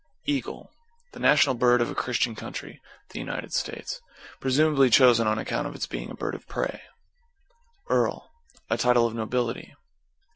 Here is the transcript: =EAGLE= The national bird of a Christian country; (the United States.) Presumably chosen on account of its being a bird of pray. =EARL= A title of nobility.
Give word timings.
=EAGLE= 0.25 0.71
The 1.11 1.19
national 1.19 1.53
bird 1.53 1.79
of 1.79 1.91
a 1.91 1.93
Christian 1.93 2.33
country; 2.33 2.81
(the 3.09 3.19
United 3.19 3.53
States.) 3.53 4.01
Presumably 4.39 4.89
chosen 4.89 5.27
on 5.27 5.37
account 5.37 5.67
of 5.67 5.75
its 5.75 5.85
being 5.85 6.09
a 6.09 6.15
bird 6.15 6.33
of 6.33 6.47
pray. 6.47 6.81
=EARL= 7.87 8.31
A 8.67 8.79
title 8.79 9.05
of 9.05 9.13
nobility. 9.13 9.75